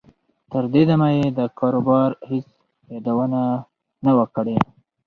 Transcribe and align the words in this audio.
تر 0.51 0.63
دې 0.73 0.83
دمه 0.89 1.07
یې 1.17 1.25
د 1.37 1.39
کاروبار 1.59 2.09
هېڅ 2.29 2.47
یادونه 2.93 3.41
نه 4.05 4.11
وه 4.17 4.25
کړې 4.35 4.57